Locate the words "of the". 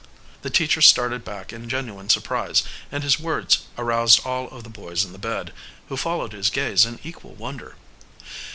4.49-4.69